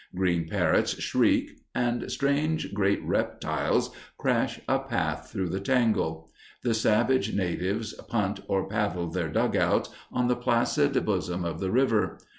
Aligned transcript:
Green 0.15 0.47
parrots 0.49 0.99
shriek, 0.99 1.59
and 1.75 2.11
strange 2.11 2.73
great 2.73 3.03
reptiles 3.03 3.91
crash 4.17 4.59
a 4.67 4.79
path 4.79 5.29
through 5.29 5.49
the 5.49 5.59
tangle. 5.59 6.27
The 6.63 6.73
savage 6.73 7.35
natives 7.35 7.93
punt 8.09 8.39
or 8.47 8.67
paddle 8.67 9.11
their 9.11 9.29
dugouts 9.29 9.91
on 10.11 10.27
the 10.27 10.35
placid 10.35 11.05
bosom 11.05 11.45
of 11.45 11.59
the 11.59 11.69
river. 11.69 12.17